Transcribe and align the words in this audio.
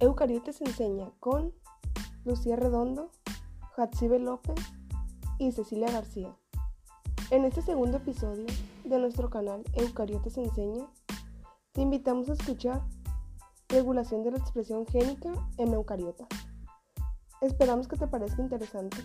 Eucariotes 0.00 0.62
enseña 0.62 1.10
con 1.20 1.52
Lucía 2.24 2.56
Redondo, 2.56 3.10
Hatsibe 3.76 4.18
López 4.18 4.56
y 5.38 5.52
Cecilia 5.52 5.90
García. 5.90 6.34
En 7.30 7.44
este 7.44 7.60
segundo 7.60 7.98
episodio 7.98 8.46
de 8.84 8.98
nuestro 8.98 9.28
canal 9.28 9.62
Eucariotes 9.74 10.38
enseña, 10.38 10.86
te 11.72 11.82
invitamos 11.82 12.30
a 12.30 12.32
escuchar 12.32 12.80
regulación 13.68 14.22
de 14.22 14.30
la 14.30 14.38
expresión 14.38 14.86
génica 14.86 15.32
en 15.58 15.74
eucariotas. 15.74 16.28
Esperamos 17.42 17.86
que 17.86 17.98
te 17.98 18.06
parezca 18.06 18.40
interesante. 18.40 18.96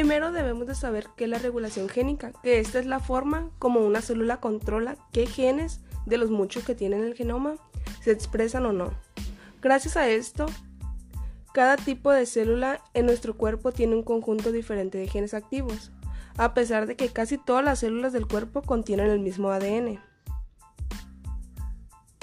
Primero 0.00 0.32
debemos 0.32 0.66
de 0.66 0.74
saber 0.74 1.08
qué 1.14 1.24
es 1.24 1.30
la 1.30 1.38
regulación 1.38 1.90
génica, 1.90 2.32
que 2.42 2.58
esta 2.58 2.78
es 2.78 2.86
la 2.86 3.00
forma 3.00 3.50
como 3.58 3.80
una 3.80 4.00
célula 4.00 4.40
controla 4.40 4.96
qué 5.12 5.26
genes 5.26 5.82
de 6.06 6.16
los 6.16 6.30
muchos 6.30 6.64
que 6.64 6.74
tienen 6.74 7.04
el 7.04 7.14
genoma 7.14 7.56
se 8.02 8.10
expresan 8.10 8.64
o 8.64 8.72
no. 8.72 8.94
Gracias 9.60 9.98
a 9.98 10.08
esto, 10.08 10.46
cada 11.52 11.76
tipo 11.76 12.10
de 12.10 12.24
célula 12.24 12.82
en 12.94 13.04
nuestro 13.04 13.36
cuerpo 13.36 13.72
tiene 13.72 13.94
un 13.94 14.02
conjunto 14.02 14.52
diferente 14.52 14.96
de 14.96 15.06
genes 15.06 15.34
activos, 15.34 15.92
a 16.38 16.54
pesar 16.54 16.86
de 16.86 16.96
que 16.96 17.10
casi 17.10 17.36
todas 17.36 17.62
las 17.62 17.80
células 17.80 18.14
del 18.14 18.26
cuerpo 18.26 18.62
contienen 18.62 19.10
el 19.10 19.20
mismo 19.20 19.50
ADN. 19.50 20.00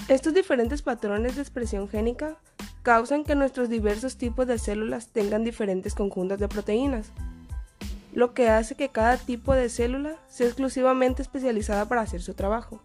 Estos 0.08 0.34
diferentes 0.34 0.82
patrones 0.82 1.36
de 1.36 1.44
expresión 1.44 1.88
génica 1.88 2.40
causan 2.82 3.24
que 3.24 3.36
nuestros 3.36 3.70
diversos 3.70 4.18
tipos 4.18 4.48
de 4.48 4.58
células 4.58 5.10
tengan 5.10 5.44
diferentes 5.44 5.94
conjuntos 5.94 6.40
de 6.40 6.48
proteínas 6.48 7.14
lo 8.18 8.34
que 8.34 8.50
hace 8.50 8.74
que 8.74 8.90
cada 8.90 9.16
tipo 9.16 9.54
de 9.54 9.70
célula 9.70 10.18
sea 10.28 10.48
exclusivamente 10.48 11.22
especializada 11.22 11.88
para 11.88 12.02
hacer 12.02 12.20
su 12.20 12.34
trabajo. 12.34 12.82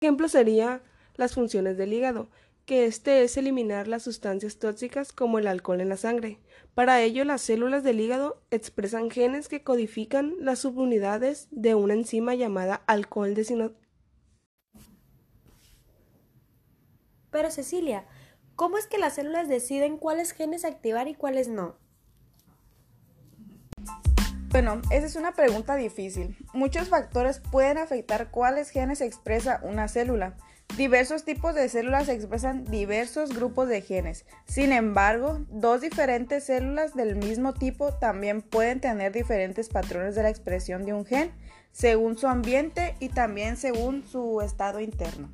ejemplo 0.00 0.28
sería 0.28 0.80
las 1.16 1.34
funciones 1.34 1.76
del 1.76 1.92
hígado, 1.92 2.30
que 2.64 2.86
este 2.86 3.22
es 3.22 3.36
eliminar 3.36 3.86
las 3.86 4.02
sustancias 4.04 4.58
tóxicas 4.58 5.12
como 5.12 5.38
el 5.38 5.46
alcohol 5.46 5.82
en 5.82 5.90
la 5.90 5.98
sangre. 5.98 6.38
Para 6.74 7.02
ello, 7.02 7.26
las 7.26 7.42
células 7.42 7.84
del 7.84 8.00
hígado 8.00 8.40
expresan 8.50 9.10
genes 9.10 9.46
que 9.46 9.62
codifican 9.62 10.32
las 10.40 10.60
subunidades 10.60 11.48
de 11.50 11.74
una 11.74 11.92
enzima 11.92 12.34
llamada 12.34 12.76
alcohol 12.86 13.34
de 13.34 13.76
Pero 17.30 17.50
Cecilia, 17.50 18.06
¿cómo 18.56 18.78
es 18.78 18.86
que 18.86 18.96
las 18.96 19.16
células 19.16 19.50
deciden 19.50 19.98
cuáles 19.98 20.32
genes 20.32 20.64
activar 20.64 21.08
y 21.08 21.14
cuáles 21.14 21.48
no? 21.48 21.76
Bueno, 24.62 24.82
esa 24.90 25.06
es 25.06 25.16
una 25.16 25.32
pregunta 25.32 25.74
difícil. 25.74 26.36
Muchos 26.52 26.90
factores 26.90 27.38
pueden 27.38 27.78
afectar 27.78 28.30
cuáles 28.30 28.68
genes 28.68 29.00
expresa 29.00 29.58
una 29.62 29.88
célula. 29.88 30.36
Diversos 30.76 31.24
tipos 31.24 31.54
de 31.54 31.70
células 31.70 32.10
expresan 32.10 32.66
diversos 32.66 33.34
grupos 33.34 33.70
de 33.70 33.80
genes. 33.80 34.26
Sin 34.44 34.72
embargo, 34.72 35.40
dos 35.48 35.80
diferentes 35.80 36.44
células 36.44 36.94
del 36.94 37.16
mismo 37.16 37.54
tipo 37.54 37.94
también 37.94 38.42
pueden 38.42 38.80
tener 38.80 39.12
diferentes 39.12 39.70
patrones 39.70 40.14
de 40.14 40.24
la 40.24 40.28
expresión 40.28 40.84
de 40.84 40.92
un 40.92 41.06
gen 41.06 41.32
según 41.72 42.18
su 42.18 42.26
ambiente 42.26 42.96
y 43.00 43.08
también 43.08 43.56
según 43.56 44.06
su 44.06 44.42
estado 44.42 44.80
interno. 44.80 45.30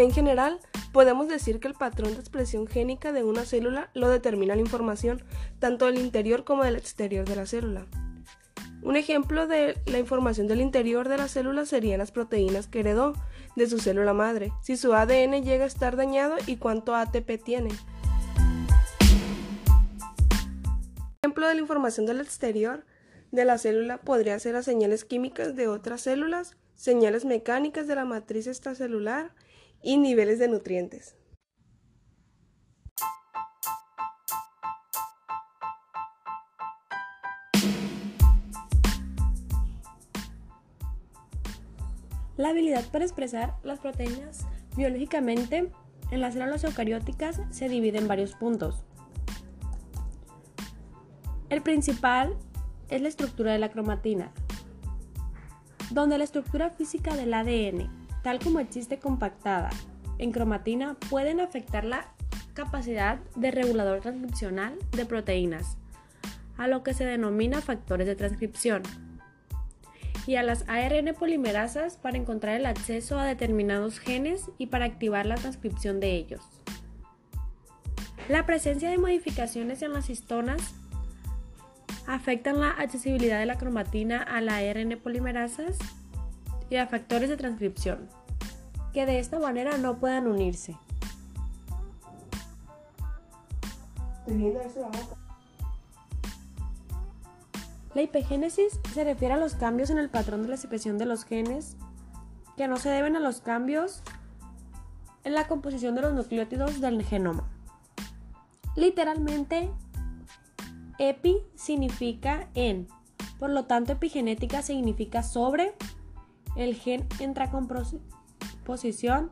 En 0.00 0.12
general, 0.12 0.58
podemos 0.94 1.28
decir 1.28 1.60
que 1.60 1.68
el 1.68 1.74
patrón 1.74 2.14
de 2.14 2.20
expresión 2.20 2.66
génica 2.66 3.12
de 3.12 3.22
una 3.22 3.44
célula 3.44 3.90
lo 3.92 4.08
determina 4.08 4.54
la 4.54 4.62
información, 4.62 5.22
tanto 5.58 5.84
del 5.84 5.98
interior 5.98 6.44
como 6.44 6.64
del 6.64 6.76
exterior 6.76 7.28
de 7.28 7.36
la 7.36 7.44
célula. 7.44 7.84
Un 8.82 8.96
ejemplo 8.96 9.46
de 9.46 9.78
la 9.84 9.98
información 9.98 10.48
del 10.48 10.62
interior 10.62 11.06
de 11.06 11.18
la 11.18 11.28
célula 11.28 11.66
serían 11.66 11.98
las 11.98 12.12
proteínas 12.12 12.66
que 12.66 12.80
heredó 12.80 13.12
de 13.56 13.66
su 13.66 13.78
célula 13.78 14.14
madre, 14.14 14.54
si 14.62 14.78
su 14.78 14.94
ADN 14.94 15.42
llega 15.42 15.64
a 15.64 15.66
estar 15.66 15.96
dañado 15.96 16.36
y 16.46 16.56
cuánto 16.56 16.94
ATP 16.94 17.36
tiene. 17.44 17.68
ejemplo 21.22 21.46
de 21.46 21.56
la 21.56 21.60
información 21.60 22.06
del 22.06 22.22
exterior 22.22 22.86
de 23.32 23.44
la 23.44 23.58
célula 23.58 23.98
podría 23.98 24.38
ser 24.38 24.54
las 24.54 24.64
señales 24.64 25.04
químicas 25.04 25.54
de 25.56 25.68
otras 25.68 26.00
células, 26.00 26.56
señales 26.74 27.26
mecánicas 27.26 27.86
de 27.86 27.96
la 27.96 28.06
matriz 28.06 28.46
extracelular 28.46 29.32
y 29.82 29.98
niveles 29.98 30.38
de 30.38 30.48
nutrientes. 30.48 31.16
La 42.36 42.50
habilidad 42.50 42.84
para 42.90 43.04
expresar 43.04 43.56
las 43.62 43.80
proteínas 43.80 44.46
biológicamente 44.74 45.70
en 46.10 46.20
las 46.20 46.34
células 46.34 46.64
eucarióticas 46.64 47.40
se 47.50 47.68
divide 47.68 47.98
en 47.98 48.08
varios 48.08 48.34
puntos. 48.34 48.86
El 51.50 51.62
principal 51.62 52.36
es 52.88 53.02
la 53.02 53.08
estructura 53.08 53.52
de 53.52 53.58
la 53.58 53.70
cromatina, 53.70 54.32
donde 55.90 56.16
la 56.16 56.24
estructura 56.24 56.70
física 56.70 57.14
del 57.14 57.34
ADN 57.34 57.99
tal 58.22 58.38
como 58.38 58.60
existe 58.60 58.98
compactada 58.98 59.70
en 60.18 60.32
cromatina, 60.32 60.96
pueden 61.08 61.40
afectar 61.40 61.84
la 61.84 62.12
capacidad 62.54 63.18
de 63.36 63.50
regulador 63.50 64.00
transcripcional 64.00 64.78
de 64.92 65.06
proteínas, 65.06 65.78
a 66.58 66.66
lo 66.68 66.82
que 66.82 66.92
se 66.92 67.04
denomina 67.04 67.62
factores 67.62 68.06
de 68.06 68.16
transcripción, 68.16 68.82
y 70.26 70.36
a 70.36 70.42
las 70.42 70.64
ARN 70.68 71.14
polimerasas 71.18 71.96
para 71.96 72.18
encontrar 72.18 72.56
el 72.56 72.66
acceso 72.66 73.18
a 73.18 73.24
determinados 73.24 73.98
genes 73.98 74.50
y 74.58 74.66
para 74.66 74.84
activar 74.84 75.26
la 75.26 75.36
transcripción 75.36 76.00
de 76.00 76.12
ellos. 76.12 76.42
La 78.28 78.46
presencia 78.46 78.90
de 78.90 78.98
modificaciones 78.98 79.82
en 79.82 79.92
las 79.92 80.10
histonas 80.10 80.74
afectan 82.06 82.60
la 82.60 82.70
accesibilidad 82.70 83.38
de 83.38 83.46
la 83.46 83.56
cromatina 83.56 84.22
a 84.22 84.40
la 84.40 84.58
ARN 84.58 84.98
polimerasas 85.02 85.78
y 86.70 86.76
a 86.76 86.86
factores 86.86 87.28
de 87.28 87.36
transcripción, 87.36 88.08
que 88.92 89.04
de 89.04 89.18
esta 89.18 89.38
manera 89.38 89.76
no 89.76 89.98
puedan 89.98 90.26
unirse. 90.26 90.76
La 97.94 98.02
hipogénesis 98.02 98.78
se 98.94 99.04
refiere 99.04 99.34
a 99.34 99.36
los 99.36 99.56
cambios 99.56 99.90
en 99.90 99.98
el 99.98 100.08
patrón 100.08 100.42
de 100.42 100.48
la 100.48 100.54
expresión 100.54 100.96
de 100.96 101.06
los 101.06 101.24
genes 101.24 101.76
que 102.56 102.68
no 102.68 102.76
se 102.76 102.88
deben 102.88 103.16
a 103.16 103.20
los 103.20 103.40
cambios 103.40 104.02
en 105.24 105.34
la 105.34 105.48
composición 105.48 105.96
de 105.96 106.02
los 106.02 106.14
nucleótidos 106.14 106.80
del 106.80 107.02
genoma. 107.04 107.48
Literalmente, 108.76 109.70
epi 110.98 111.38
significa 111.56 112.48
en, 112.54 112.86
por 113.38 113.50
lo 113.50 113.64
tanto 113.64 113.92
epigenética 113.92 114.62
significa 114.62 115.24
sobre 115.24 115.74
el 116.56 116.74
gen 116.74 117.06
entra 117.18 117.50
con 117.50 117.68
posición 118.64 119.30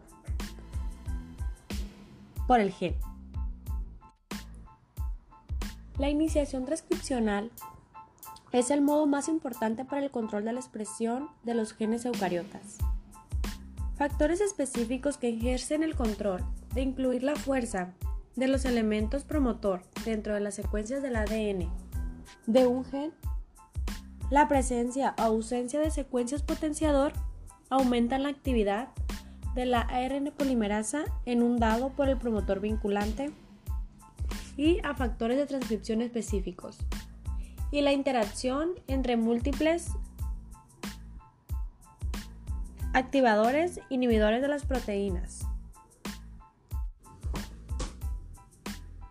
por 2.47 2.61
el 2.61 2.73
gen. 2.73 2.97
La 5.99 6.09
iniciación 6.09 6.65
transcripcional 6.65 7.51
es 8.53 8.71
el 8.71 8.81
modo 8.81 9.07
más 9.07 9.29
importante 9.29 9.85
para 9.85 10.03
el 10.03 10.11
control 10.11 10.45
de 10.45 10.53
la 10.53 10.61
expresión 10.61 11.29
de 11.43 11.55
los 11.55 11.73
genes 11.73 12.05
eucariotas. 12.05 12.79
Factores 13.97 14.41
específicos 14.41 15.19
que 15.19 15.29
ejercen 15.29 15.83
el 15.83 15.97
control 15.97 16.45
de 16.73 16.83
incluir 16.83 17.25
la 17.25 17.35
fuerza 17.35 17.95
de 18.37 18.47
los 18.47 18.65
elementos 18.65 19.25
promotor 19.25 19.83
dentro 20.05 20.35
de 20.35 20.41
las 20.41 20.55
secuencias 20.55 21.03
del 21.03 21.17
ADN 21.17 21.69
de 22.47 22.67
un 22.67 22.85
gen 22.85 23.13
la 24.31 24.47
presencia 24.47 25.15
o 25.19 25.23
ausencia 25.23 25.81
de 25.81 25.91
secuencias 25.91 26.43
potenciador 26.43 27.13
aumentan 27.71 28.23
la 28.23 28.29
actividad 28.29 28.89
de 29.55 29.65
la 29.65 29.81
ARN 29.81 30.33
polimerasa 30.37 31.05
en 31.25 31.43
un 31.43 31.59
dado 31.59 31.91
por 31.91 32.09
el 32.09 32.19
promotor 32.19 32.61
vinculante 32.61 33.31
y 34.57 34.81
a 34.85 34.95
factores 34.95 35.39
de 35.39 35.47
transcripción 35.47 36.03
específicos 36.03 36.79
y 37.71 37.81
la 37.81 37.93
interacción 37.93 38.75
entre 38.87 39.17
múltiples 39.17 39.93
activadores 42.93 43.81
inhibidores 43.89 44.43
de 44.43 44.49
las 44.49 44.65
proteínas. 44.65 45.47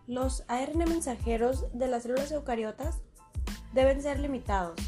Los 0.06 0.44
ARN 0.48 0.78
mensajeros 0.78 1.66
de 1.72 1.88
las 1.88 2.04
células 2.04 2.32
eucariotas 2.32 3.02
deben 3.74 4.00
ser 4.00 4.18
limitados 4.20 4.80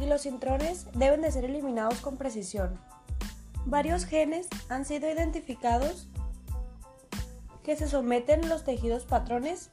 y 0.00 0.06
los 0.06 0.26
intrones 0.26 0.86
deben 0.94 1.20
de 1.20 1.30
ser 1.30 1.44
eliminados 1.44 2.00
con 2.00 2.16
precisión. 2.16 2.80
Varios 3.66 4.06
genes 4.06 4.48
han 4.68 4.84
sido 4.84 5.10
identificados 5.10 6.08
que 7.62 7.76
se 7.76 7.88
someten 7.88 8.48
los 8.48 8.64
tejidos 8.64 9.04
patrones 9.04 9.68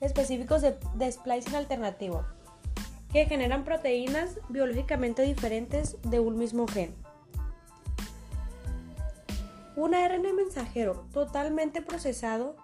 específicos 0.00 0.62
de, 0.62 0.78
de 0.94 1.12
splicing 1.12 1.54
alternativo, 1.54 2.24
que 3.12 3.26
generan 3.26 3.64
proteínas 3.64 4.38
biológicamente 4.48 5.22
diferentes 5.22 5.98
de 6.02 6.18
un 6.18 6.38
mismo 6.38 6.66
gen. 6.66 6.94
Un 9.76 9.94
ARN 9.94 10.34
mensajero 10.34 11.06
totalmente 11.12 11.82
procesado 11.82 12.56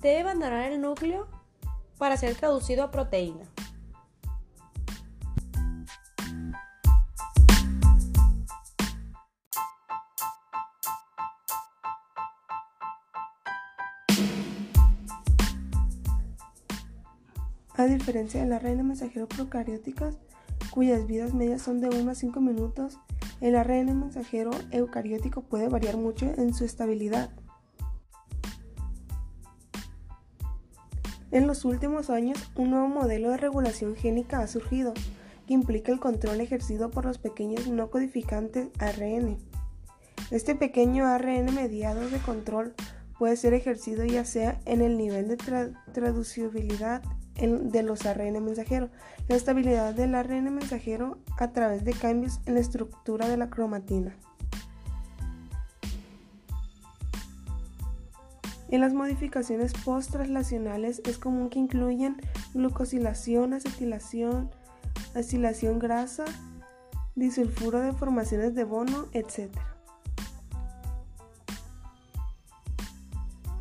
debe 0.00 0.20
abandonar 0.20 0.70
el 0.70 0.80
núcleo 0.80 1.28
para 1.98 2.16
ser 2.16 2.36
traducido 2.36 2.84
a 2.84 2.90
proteína. 2.90 3.44
A 17.78 17.86
diferencia 17.86 18.40
del 18.40 18.52
ARN 18.52 18.88
mensajero 18.88 19.28
procarióticas, 19.28 20.18
cuyas 20.72 21.06
vidas 21.06 21.32
medias 21.32 21.62
son 21.62 21.80
de 21.80 21.88
1 21.88 22.10
a 22.10 22.14
5 22.16 22.40
minutos, 22.40 22.98
el 23.40 23.54
ARN 23.54 24.00
mensajero 24.00 24.50
eucariótico 24.72 25.42
puede 25.42 25.68
variar 25.68 25.96
mucho 25.96 26.26
en 26.26 26.54
su 26.54 26.64
estabilidad. 26.64 27.30
En 31.30 31.46
los 31.46 31.64
últimos 31.64 32.10
años, 32.10 32.50
un 32.56 32.70
nuevo 32.70 32.88
modelo 32.88 33.30
de 33.30 33.36
regulación 33.36 33.94
génica 33.94 34.40
ha 34.40 34.48
surgido, 34.48 34.92
que 35.46 35.54
implica 35.54 35.92
el 35.92 36.00
control 36.00 36.40
ejercido 36.40 36.90
por 36.90 37.04
los 37.04 37.18
pequeños 37.18 37.68
no 37.68 37.90
codificantes 37.90 38.70
ARN. 38.80 39.38
Este 40.32 40.56
pequeño 40.56 41.06
ARN 41.06 41.54
mediado 41.54 42.10
de 42.10 42.18
control 42.18 42.74
puede 43.20 43.36
ser 43.36 43.54
ejercido 43.54 44.04
ya 44.04 44.24
sea 44.24 44.58
en 44.64 44.82
el 44.82 44.98
nivel 44.98 45.28
de 45.28 45.36
traducibilidad 45.92 47.02
de 47.38 47.82
los 47.82 48.04
ARN 48.04 48.44
mensajeros, 48.44 48.90
la 49.28 49.36
estabilidad 49.36 49.94
del 49.94 50.14
ARN 50.14 50.52
mensajero 50.52 51.18
a 51.38 51.52
través 51.52 51.84
de 51.84 51.92
cambios 51.92 52.40
en 52.46 52.54
la 52.54 52.60
estructura 52.60 53.28
de 53.28 53.36
la 53.36 53.48
cromatina. 53.48 54.16
En 58.70 58.80
las 58.82 58.92
modificaciones 58.92 59.72
post-translacionales 59.72 61.00
es 61.06 61.18
común 61.18 61.48
que 61.48 61.58
incluyan 61.58 62.20
glucosilación, 62.52 63.54
acetilación, 63.54 64.50
acilación 65.14 65.78
grasa, 65.78 66.24
disulfuro 67.14 67.80
de 67.80 67.92
formaciones 67.92 68.54
de 68.54 68.64
bono, 68.64 69.06
etc. 69.12 69.50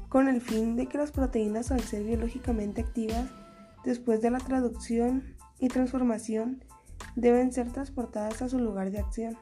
Con 0.09 0.27
el 0.27 0.41
fin 0.41 0.75
de 0.75 0.87
que 0.87 0.97
las 0.97 1.11
proteínas 1.11 1.71
al 1.71 1.81
ser 1.81 2.03
biológicamente 2.03 2.81
activas 2.81 3.29
después 3.87 4.21
de 4.21 4.29
la 4.29 4.39
traducción 4.39 5.23
y 5.59 5.69
transformación, 5.69 6.63
deben 7.15 7.53
ser 7.53 7.71
transportadas 7.71 8.41
a 8.41 8.49
su 8.49 8.59
lugar 8.59 8.91
de 8.91 8.99
acción. 8.99 9.37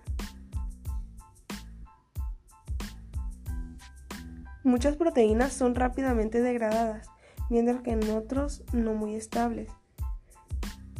Muchas 4.63 4.95
proteínas 4.95 5.51
son 5.51 5.73
rápidamente 5.75 6.41
degradadas, 6.41 7.07
mientras 7.49 7.81
que 7.81 7.91
en 7.91 8.09
otros 8.11 8.63
no 8.71 8.93
muy 8.93 9.15
estables. 9.15 9.69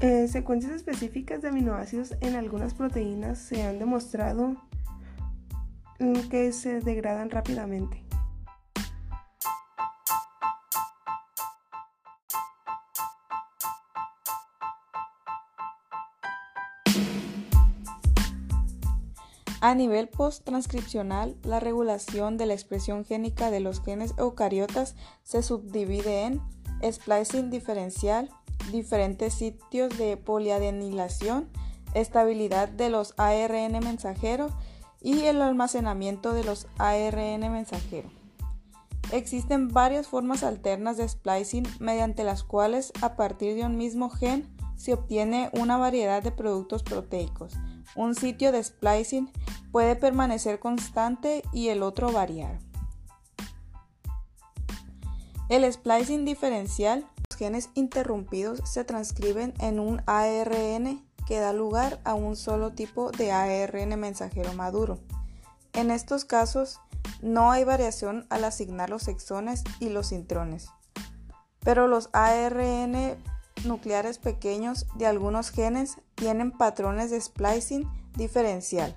Eh, 0.01 0.27
secuencias 0.27 0.73
específicas 0.73 1.41
de 1.41 1.49
aminoácidos 1.49 2.15
en 2.21 2.35
algunas 2.35 2.73
proteínas 2.73 3.39
se 3.39 3.63
han 3.63 3.79
demostrado 3.79 4.55
que 6.29 6.51
se 6.51 6.81
degradan 6.81 7.29
rápidamente. 7.29 8.04
A 19.65 19.73
nivel 19.73 20.09
post-transcripcional, 20.09 21.37
la 21.41 21.59
regulación 21.59 22.37
de 22.37 22.45
la 22.45 22.53
expresión 22.53 23.03
génica 23.03 23.49
de 23.49 23.61
los 23.61 23.81
genes 23.81 24.13
eucariotas 24.19 24.95
se 25.23 25.41
subdivide 25.41 26.25
en 26.25 26.39
splicing 26.83 27.49
diferencial, 27.49 28.29
diferentes 28.71 29.33
sitios 29.33 29.97
de 29.97 30.17
poliadenilación, 30.17 31.49
estabilidad 31.95 32.69
de 32.69 32.91
los 32.91 33.15
ARN 33.17 33.79
mensajero 33.79 34.55
y 35.01 35.21
el 35.21 35.41
almacenamiento 35.41 36.33
de 36.33 36.43
los 36.43 36.67
ARN 36.77 37.51
mensajero. 37.51 38.11
Existen 39.11 39.69
varias 39.69 40.05
formas 40.05 40.43
alternas 40.43 40.97
de 40.97 41.09
splicing 41.09 41.65
mediante 41.79 42.23
las 42.23 42.43
cuales 42.43 42.93
a 43.01 43.15
partir 43.15 43.55
de 43.55 43.65
un 43.65 43.77
mismo 43.77 44.11
gen 44.11 44.47
se 44.75 44.93
obtiene 44.93 45.49
una 45.53 45.77
variedad 45.77 46.21
de 46.21 46.31
productos 46.31 46.83
proteicos. 46.83 47.53
Un 47.95 48.13
sitio 48.13 48.51
de 48.51 48.61
splicing 48.61 49.31
puede 49.75 49.97
permanecer 49.97 50.59
constante 50.59 51.43
y 51.51 51.67
el 51.67 51.83
otro 51.83 52.09
variar. 52.09 52.59
El 55.49 55.69
splicing 55.69 56.23
diferencial, 56.23 57.05
los 57.29 57.37
genes 57.37 57.71
interrumpidos 57.73 58.61
se 58.63 58.85
transcriben 58.85 59.53
en 59.59 59.81
un 59.81 60.01
ARN 60.05 61.05
que 61.27 61.39
da 61.39 61.51
lugar 61.51 61.99
a 62.05 62.13
un 62.13 62.37
solo 62.37 62.71
tipo 62.71 63.11
de 63.11 63.33
ARN 63.33 63.99
mensajero 63.99 64.53
maduro. 64.53 64.99
En 65.73 65.91
estos 65.91 66.23
casos, 66.23 66.79
no 67.21 67.51
hay 67.51 67.65
variación 67.65 68.25
al 68.29 68.45
asignar 68.45 68.89
los 68.89 69.09
exones 69.09 69.61
y 69.81 69.89
los 69.89 70.13
intrones. 70.13 70.69
Pero 71.59 71.89
los 71.89 72.09
ARN 72.13 73.17
nucleares 73.65 74.19
pequeños 74.19 74.87
de 74.95 75.07
algunos 75.07 75.49
genes 75.49 75.97
tienen 76.15 76.53
patrones 76.53 77.11
de 77.11 77.19
splicing 77.19 77.91
diferencial. 78.15 78.95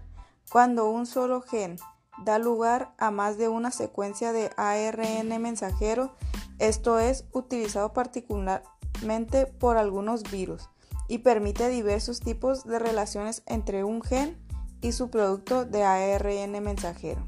Cuando 0.50 0.88
un 0.88 1.04
solo 1.04 1.42
gen 1.42 1.76
da 2.24 2.38
lugar 2.38 2.94
a 2.96 3.10
más 3.10 3.36
de 3.36 3.48
una 3.48 3.70
secuencia 3.70 4.32
de 4.32 4.50
ARN 4.56 5.28
mensajero, 5.42 6.14
esto 6.58 6.98
es 6.98 7.26
utilizado 7.32 7.92
particularmente 7.92 9.44
por 9.46 9.76
algunos 9.76 10.22
virus 10.30 10.70
y 11.06 11.18
permite 11.18 11.68
diversos 11.68 12.20
tipos 12.20 12.64
de 12.64 12.78
relaciones 12.78 13.42
entre 13.44 13.84
un 13.84 14.02
gen 14.02 14.38
y 14.80 14.92
su 14.92 15.10
producto 15.10 15.66
de 15.66 15.84
ARN 15.84 16.62
mensajero. 16.62 17.26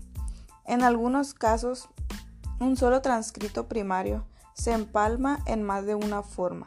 En 0.65 0.83
algunos 0.83 1.35
casos, 1.35 1.91
un 2.59 2.79
solo 2.79 3.03
transcrito 3.03 3.69
primario 3.69 4.27
se 4.55 4.73
empalma 4.73 5.41
en 5.45 5.63
más 5.63 5.85
de 5.85 5.95
una 5.95 6.23
forma 6.23 6.67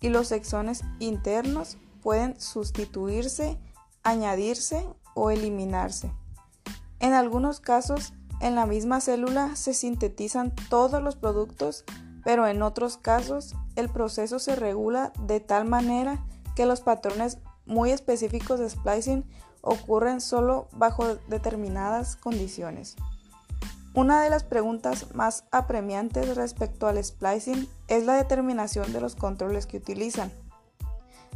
y 0.00 0.08
los 0.08 0.32
exones 0.32 0.82
internos 0.98 1.78
pueden 2.02 2.40
sustituirse, 2.40 3.56
añadirse 4.02 4.84
o 5.14 5.30
eliminarse. 5.30 6.12
En 7.00 7.12
algunos 7.12 7.60
casos, 7.60 8.12
en 8.40 8.54
la 8.54 8.66
misma 8.66 9.00
célula 9.00 9.56
se 9.56 9.74
sintetizan 9.74 10.52
todos 10.68 11.02
los 11.02 11.16
productos, 11.16 11.84
pero 12.24 12.46
en 12.46 12.62
otros 12.62 12.96
casos 12.96 13.54
el 13.76 13.88
proceso 13.88 14.38
se 14.38 14.56
regula 14.56 15.12
de 15.20 15.40
tal 15.40 15.64
manera 15.64 16.24
que 16.54 16.66
los 16.66 16.80
patrones 16.80 17.38
muy 17.66 17.90
específicos 17.90 18.60
de 18.60 18.68
splicing 18.68 19.24
ocurren 19.60 20.20
solo 20.20 20.68
bajo 20.72 21.16
determinadas 21.28 22.16
condiciones. 22.16 22.96
Una 23.94 24.22
de 24.22 24.30
las 24.30 24.42
preguntas 24.42 25.14
más 25.14 25.44
apremiantes 25.50 26.34
respecto 26.34 26.86
al 26.86 27.02
splicing 27.02 27.68
es 27.88 28.04
la 28.04 28.14
determinación 28.14 28.92
de 28.92 29.00
los 29.00 29.16
controles 29.16 29.66
que 29.66 29.76
utilizan. 29.76 30.32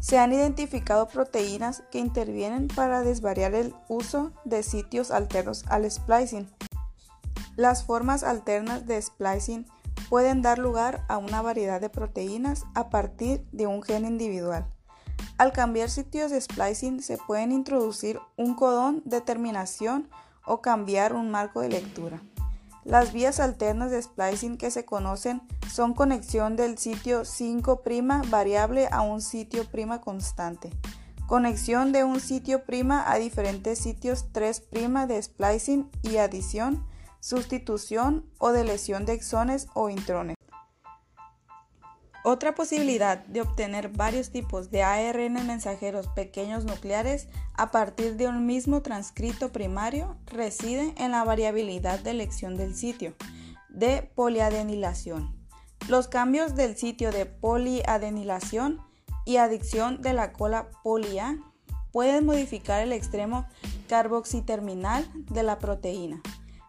Se 0.00 0.18
han 0.18 0.32
identificado 0.32 1.08
proteínas 1.08 1.82
que 1.90 1.98
intervienen 1.98 2.68
para 2.68 3.02
desvariar 3.02 3.54
el 3.54 3.74
uso 3.88 4.32
de 4.44 4.62
sitios 4.62 5.10
alternos 5.10 5.64
al 5.68 5.90
splicing. 5.90 6.48
Las 7.56 7.84
formas 7.84 8.22
alternas 8.22 8.86
de 8.86 9.00
splicing 9.00 9.66
pueden 10.08 10.42
dar 10.42 10.58
lugar 10.58 11.04
a 11.08 11.16
una 11.16 11.42
variedad 11.42 11.80
de 11.80 11.88
proteínas 11.88 12.64
a 12.74 12.90
partir 12.90 13.44
de 13.52 13.66
un 13.66 13.82
gen 13.82 14.04
individual. 14.04 14.66
Al 15.38 15.52
cambiar 15.52 15.90
sitios 15.90 16.30
de 16.30 16.40
splicing 16.40 17.02
se 17.02 17.18
pueden 17.18 17.52
introduc' 17.52 18.20
un 18.36 18.54
codón 18.54 19.02
de 19.04 19.20
terminación 19.20 20.08
o 20.44 20.60
cambiar 20.60 21.12
un 21.14 21.30
marco 21.30 21.60
de 21.60 21.70
lectura. 21.70 22.22
Las 22.86 23.12
vías 23.12 23.40
alternas 23.40 23.90
de 23.90 24.00
splicing 24.00 24.58
que 24.58 24.70
se 24.70 24.84
conocen 24.84 25.42
son 25.68 25.92
conexión 25.92 26.54
del 26.54 26.78
sitio 26.78 27.24
5' 27.24 27.82
variable 28.28 28.88
a 28.92 29.00
un 29.00 29.20
sitio' 29.20 29.64
constante, 30.00 30.70
conexión 31.26 31.90
de 31.90 32.04
un 32.04 32.20
sitio' 32.20 32.62
a 33.04 33.16
diferentes 33.16 33.80
sitios 33.80 34.26
3' 34.30 34.62
de 35.08 35.20
splicing 35.20 35.90
y 36.02 36.18
adición, 36.18 36.86
sustitución 37.18 38.24
o 38.38 38.52
deleción 38.52 39.04
de 39.04 39.14
exones 39.14 39.66
o 39.74 39.90
intrones. 39.90 40.35
Otra 42.28 42.56
posibilidad 42.56 43.24
de 43.26 43.40
obtener 43.40 43.88
varios 43.88 44.30
tipos 44.30 44.72
de 44.72 44.82
ARN 44.82 45.46
mensajeros 45.46 46.08
pequeños 46.08 46.64
nucleares 46.64 47.28
a 47.54 47.70
partir 47.70 48.16
de 48.16 48.26
un 48.26 48.46
mismo 48.46 48.82
transcrito 48.82 49.52
primario 49.52 50.16
reside 50.26 50.92
en 50.96 51.12
la 51.12 51.22
variabilidad 51.22 52.00
de 52.00 52.10
elección 52.10 52.56
del 52.56 52.74
sitio 52.74 53.14
de 53.68 54.10
poliadenilación. 54.16 55.36
Los 55.86 56.08
cambios 56.08 56.56
del 56.56 56.76
sitio 56.76 57.12
de 57.12 57.26
poliadenilación 57.26 58.80
y 59.24 59.36
adicción 59.36 60.02
de 60.02 60.12
la 60.12 60.32
cola 60.32 60.66
polia 60.82 61.38
pueden 61.92 62.26
modificar 62.26 62.82
el 62.82 62.90
extremo 62.90 63.46
carboxiterminal 63.88 65.08
de 65.30 65.44
la 65.44 65.60
proteína. 65.60 66.20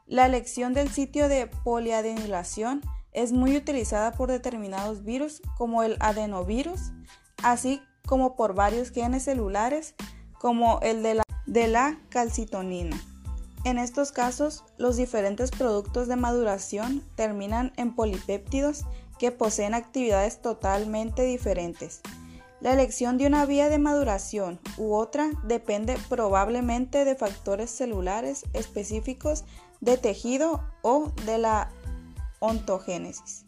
La 0.05 0.27
elección 0.27 0.75
del 0.75 0.91
sitio 0.91 1.27
de 1.27 1.47
poliadenilación 1.47 2.83
es 3.11 3.31
muy 3.31 3.55
utilizada 3.57 4.11
por 4.13 4.29
determinados 4.29 5.03
virus 5.03 5.41
como 5.57 5.83
el 5.83 5.97
adenovirus, 5.99 6.91
así 7.43 7.81
como 8.05 8.35
por 8.35 8.53
varios 8.53 8.91
genes 8.91 9.23
celulares 9.23 9.95
como 10.39 10.79
el 10.81 11.03
de 11.03 11.67
la, 11.67 11.99
calcitonina. 12.09 12.95
En 13.63 13.77
estos 13.77 14.11
casos, 14.11 14.63
los 14.77 14.95
diferentes 14.97 15.51
productos 15.51 16.07
de 16.07 16.15
maduración 16.15 17.03
terminan 17.15 17.73
en 17.75 17.95
polipéptidos 17.95 18.85
que 19.19 19.31
poseen 19.31 19.73
actividades 19.73 20.41
totalmente 20.41 21.23
diferentes. 21.23 22.01
La 22.61 22.73
elección 22.73 23.17
de 23.17 23.27
una 23.27 23.45
vía 23.45 23.69
de 23.69 23.77
maduración 23.77 24.59
u 24.77 24.93
otra 24.93 25.29
depende 25.43 25.97
probablemente 26.09 27.05
de 27.05 27.15
factores 27.15 27.69
celulares 27.69 28.45
específicos 28.53 29.43
de 29.79 29.97
tejido 29.97 30.63
o 30.81 31.11
de 31.25 31.37
la 31.37 31.69
ontogénesis. 32.39 33.45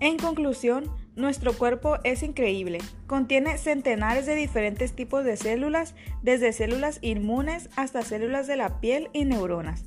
En 0.00 0.16
conclusión, 0.16 0.84
nuestro 1.16 1.52
cuerpo 1.52 1.96
es 2.04 2.22
increíble. 2.22 2.78
Contiene 3.08 3.58
centenares 3.58 4.26
de 4.26 4.36
diferentes 4.36 4.92
tipos 4.92 5.24
de 5.24 5.36
células, 5.36 5.96
desde 6.22 6.52
células 6.52 6.98
inmunes 7.02 7.68
hasta 7.74 8.02
células 8.02 8.46
de 8.46 8.56
la 8.56 8.80
piel 8.80 9.10
y 9.12 9.24
neuronas. 9.24 9.84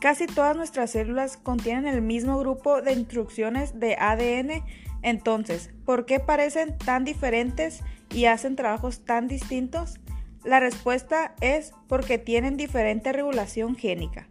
Casi 0.00 0.26
todas 0.26 0.54
nuestras 0.54 0.90
células 0.90 1.38
contienen 1.38 1.86
el 1.86 2.02
mismo 2.02 2.38
grupo 2.38 2.82
de 2.82 2.92
instrucciones 2.92 3.80
de 3.80 3.96
ADN 3.98 4.62
entonces, 5.04 5.70
¿por 5.84 6.06
qué 6.06 6.18
parecen 6.18 6.78
tan 6.78 7.04
diferentes 7.04 7.82
y 8.10 8.24
hacen 8.24 8.56
trabajos 8.56 9.04
tan 9.04 9.28
distintos? 9.28 10.00
La 10.44 10.60
respuesta 10.60 11.34
es 11.42 11.74
porque 11.88 12.16
tienen 12.16 12.56
diferente 12.56 13.12
regulación 13.12 13.76
génica. 13.76 14.26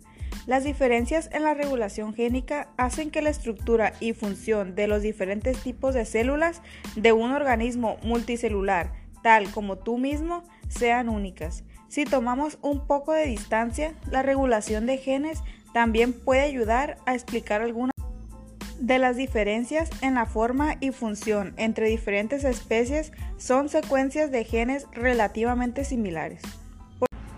Las 0.48 0.64
diferencias 0.64 1.30
en 1.32 1.44
la 1.44 1.54
regulación 1.54 2.16
génica 2.16 2.70
hacen 2.76 3.12
que 3.12 3.22
la 3.22 3.30
estructura 3.30 3.94
y 4.00 4.14
función 4.14 4.74
de 4.74 4.88
los 4.88 5.04
diferentes 5.04 5.62
tipos 5.62 5.94
de 5.94 6.06
células 6.06 6.64
de 6.96 7.12
un 7.12 7.32
organismo 7.32 7.98
multicelular, 8.02 8.92
tal 9.22 9.52
como 9.52 9.78
tú 9.78 10.00
mismo, 10.00 10.44
sean 10.70 11.08
únicas. 11.08 11.64
Si 11.88 12.06
tomamos 12.06 12.58
un 12.64 12.88
poco 12.88 13.14
de 13.14 13.28
distancia, 13.28 13.94
la 14.10 14.24
regulación 14.24 14.88
de 14.88 14.98
genes 14.98 15.44
también 15.72 16.14
puede 16.14 16.42
ayudar 16.42 16.98
a 17.06 17.14
explicar 17.14 17.62
algunas 17.62 17.93
de 18.84 19.00
las 19.00 19.16
diferencias 19.16 19.90
en 20.02 20.14
la 20.16 20.26
forma 20.26 20.76
y 20.82 20.92
función 20.92 21.54
entre 21.56 21.88
diferentes 21.88 22.44
especies 22.44 23.14
son 23.38 23.70
secuencias 23.70 24.30
de 24.30 24.44
genes 24.44 24.88
relativamente 24.92 25.86
similares. 25.86 26.42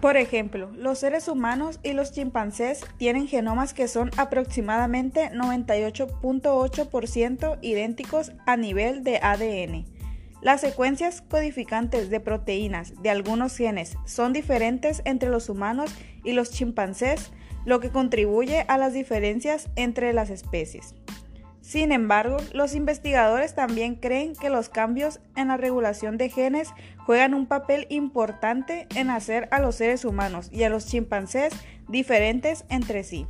Por 0.01 0.17
ejemplo, 0.17 0.71
los 0.75 0.97
seres 0.97 1.27
humanos 1.27 1.79
y 1.83 1.93
los 1.93 2.11
chimpancés 2.11 2.83
tienen 2.97 3.27
genomas 3.27 3.75
que 3.75 3.87
son 3.87 4.09
aproximadamente 4.17 5.29
98.8% 5.33 7.59
idénticos 7.61 8.31
a 8.47 8.57
nivel 8.57 9.03
de 9.03 9.19
ADN. 9.21 9.85
Las 10.41 10.61
secuencias 10.61 11.21
codificantes 11.21 12.09
de 12.09 12.19
proteínas 12.19 12.99
de 13.03 13.11
algunos 13.11 13.55
genes 13.55 13.97
son 14.05 14.33
diferentes 14.33 15.03
entre 15.05 15.29
los 15.29 15.49
humanos 15.49 15.93
y 16.23 16.33
los 16.33 16.49
chimpancés, 16.49 17.31
lo 17.65 17.79
que 17.79 17.91
contribuye 17.91 18.65
a 18.67 18.79
las 18.79 18.93
diferencias 18.93 19.69
entre 19.75 20.11
las 20.11 20.31
especies. 20.31 20.95
Sin 21.65 21.91
embargo, 21.91 22.38
los 22.53 22.75
investigadores 22.75 23.55
también 23.55 23.95
creen 23.95 24.36
que 24.36 24.51
los 24.51 24.69
cambios 24.69 25.19
en 25.36 25.48
la 25.48 25.57
regulación 25.57 26.15
de 26.15 26.29
genes 26.29 26.69
juegan 27.07 27.34
un 27.34 27.48
papel 27.48 27.88
importante 27.89 28.88
en 28.93 29.10
hacer 29.10 29.48
a 29.50 29.57
los 29.57 29.74
seres 29.74 30.05
humanos 30.05 30.50
y 30.51 30.62
a 30.62 30.69
los 30.69 30.86
chimpancés 30.86 31.53
diferentes 31.88 32.65
entre 32.69 33.03
sí. 33.03 33.25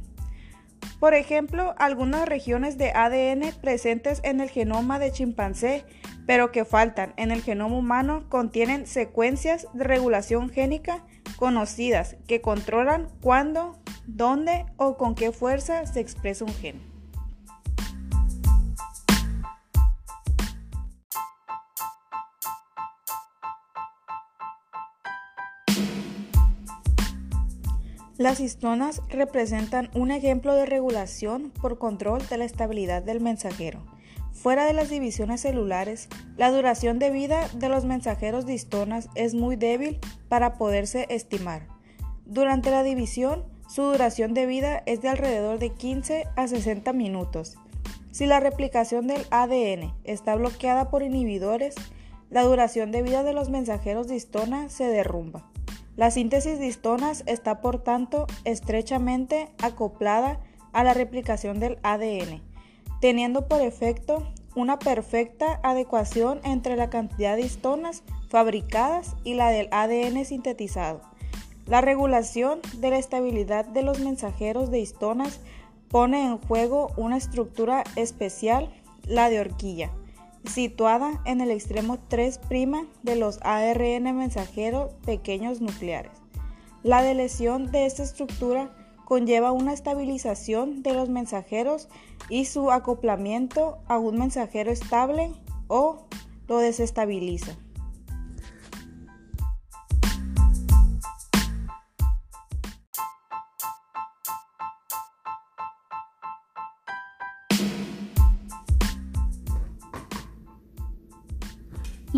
Por 0.99 1.13
ejemplo, 1.13 1.75
algunas 1.77 2.27
regiones 2.27 2.77
de 2.77 2.91
ADN 2.91 3.53
presentes 3.61 4.19
en 4.25 4.41
el 4.41 4.49
genoma 4.49 4.99
de 4.99 5.13
chimpancé, 5.13 5.85
pero 6.27 6.51
que 6.51 6.65
faltan 6.65 7.13
en 7.15 7.31
el 7.31 7.41
genoma 7.41 7.77
humano, 7.77 8.25
contienen 8.27 8.85
secuencias 8.85 9.69
de 9.73 9.85
regulación 9.85 10.49
génica 10.49 11.05
conocidas 11.37 12.17
que 12.27 12.41
controlan 12.41 13.07
cuándo, 13.21 13.79
dónde 14.07 14.65
o 14.75 14.97
con 14.97 15.15
qué 15.15 15.31
fuerza 15.31 15.85
se 15.85 16.01
expresa 16.01 16.43
un 16.43 16.53
gen. 16.53 16.94
Las 28.17 28.39
histonas 28.39 29.01
representan 29.09 29.89
un 29.93 30.09
ejemplo 30.09 30.53
de 30.53 30.65
regulación 30.65 31.51
por 31.51 31.77
control 31.77 32.25
de 32.29 32.37
la 32.37 32.45
estabilidad 32.45 33.03
del 33.03 33.19
mensajero. 33.19 33.85
Fuera 34.31 34.65
de 34.65 34.71
las 34.71 34.89
divisiones 34.89 35.41
celulares, 35.41 36.07
la 36.37 36.49
duración 36.49 36.97
de 36.97 37.09
vida 37.09 37.49
de 37.55 37.67
los 37.67 37.83
mensajeros 37.83 38.45
de 38.45 38.53
histonas 38.53 39.09
es 39.15 39.33
muy 39.33 39.57
débil 39.57 39.99
para 40.29 40.53
poderse 40.53 41.07
estimar. 41.09 41.67
Durante 42.25 42.71
la 42.71 42.83
división, 42.83 43.43
su 43.67 43.81
duración 43.81 44.33
de 44.33 44.45
vida 44.45 44.81
es 44.85 45.01
de 45.01 45.09
alrededor 45.09 45.59
de 45.59 45.71
15 45.71 46.23
a 46.37 46.47
60 46.47 46.93
minutos. 46.93 47.57
Si 48.11 48.25
la 48.25 48.39
replicación 48.39 49.07
del 49.07 49.25
ADN 49.29 49.93
está 50.05 50.35
bloqueada 50.35 50.89
por 50.89 51.03
inhibidores, 51.03 51.75
la 52.29 52.43
duración 52.43 52.93
de 52.93 53.01
vida 53.01 53.23
de 53.23 53.33
los 53.33 53.49
mensajeros 53.49 54.07
de 54.07 54.15
histona 54.15 54.69
se 54.69 54.85
derrumba. 54.85 55.51
La 55.95 56.11
síntesis 56.11 56.59
de 56.59 56.67
histonas 56.67 57.23
está 57.25 57.61
por 57.61 57.81
tanto 57.81 58.27
estrechamente 58.43 59.47
acoplada 59.61 60.41
a 60.73 60.83
la 60.83 60.93
replicación 60.93 61.61
del 61.61 61.79
ADN, 61.83 62.41
teniendo 62.99 63.47
por 63.47 63.61
efecto 63.61 64.27
una 64.55 64.77
perfecta 64.77 65.61
adecuación 65.63 66.41
entre 66.43 66.75
la 66.75 66.89
cantidad 66.89 67.37
de 67.37 67.43
histonas 67.43 68.03
fabricadas 68.29 69.15
y 69.23 69.35
la 69.35 69.49
del 69.51 69.69
ADN 69.71 70.25
sintetizado. 70.25 71.01
La 71.65 71.79
regulación 71.79 72.59
de 72.77 72.89
la 72.89 72.97
estabilidad 72.97 73.65
de 73.65 73.81
los 73.81 73.99
mensajeros 73.99 74.71
de 74.71 74.79
histonas 74.79 75.39
pone 75.87 76.25
en 76.25 76.39
juego 76.39 76.91
una 76.97 77.15
estructura 77.15 77.85
especial, 77.95 78.69
la 79.07 79.29
de 79.29 79.39
horquilla 79.39 79.91
situada 80.47 81.21
en 81.25 81.41
el 81.41 81.51
extremo 81.51 81.97
3' 82.07 82.39
de 83.03 83.15
los 83.15 83.39
ARN 83.41 84.03
mensajeros 84.15 84.93
pequeños 85.05 85.61
nucleares. 85.61 86.11
La 86.83 87.01
delesión 87.01 87.71
de 87.71 87.85
esta 87.85 88.03
estructura 88.03 88.75
conlleva 89.05 89.51
una 89.51 89.73
estabilización 89.73 90.83
de 90.83 90.93
los 90.93 91.09
mensajeros 91.09 91.89
y 92.29 92.45
su 92.45 92.71
acoplamiento 92.71 93.77
a 93.87 93.97
un 93.97 94.17
mensajero 94.17 94.71
estable 94.71 95.31
o 95.67 96.05
lo 96.47 96.57
desestabiliza. 96.57 97.55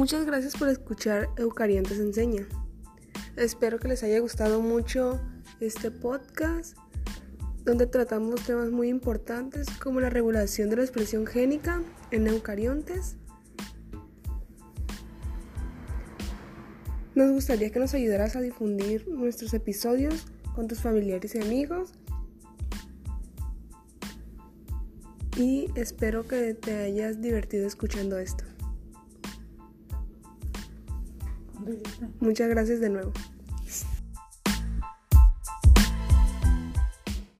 Muchas 0.07 0.25
gracias 0.25 0.55
por 0.55 0.69
escuchar 0.69 1.27
Eucariantes 1.35 1.99
Enseña. 1.99 2.47
Espero 3.35 3.77
que 3.77 3.89
les 3.89 4.03
haya 4.03 4.19
gustado 4.19 4.61
mucho 4.61 5.19
este 5.59 5.91
podcast 5.91 6.77
donde 7.65 7.87
tratamos 7.87 8.41
temas 8.45 8.69
muy 8.69 8.87
importantes 8.87 9.67
como 9.83 9.99
la 9.99 10.09
regulación 10.09 10.69
de 10.69 10.77
la 10.77 10.83
expresión 10.83 11.25
génica 11.25 11.83
en 12.11 12.25
eucariontes. 12.27 13.17
Nos 17.13 17.29
gustaría 17.29 17.69
que 17.71 17.79
nos 17.79 17.93
ayudaras 17.93 18.37
a 18.37 18.39
difundir 18.39 19.09
nuestros 19.09 19.53
episodios 19.53 20.25
con 20.55 20.69
tus 20.69 20.79
familiares 20.79 21.35
y 21.35 21.41
amigos. 21.41 21.91
Y 25.35 25.67
espero 25.75 26.25
que 26.29 26.53
te 26.53 26.77
hayas 26.77 27.19
divertido 27.19 27.67
escuchando 27.67 28.17
esto. 28.17 28.46
Muchas 32.19 32.49
gracias 32.49 32.79
de 32.79 32.89
nuevo. 32.89 33.11